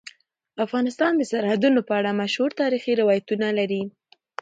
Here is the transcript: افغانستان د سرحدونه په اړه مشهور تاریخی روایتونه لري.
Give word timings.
افغانستان 0.65 1.11
د 1.17 1.21
سرحدونه 1.31 1.79
په 1.87 1.93
اړه 1.99 2.11
مشهور 2.21 2.51
تاریخی 2.61 2.93
روایتونه 3.01 3.47
لري. 3.59 3.83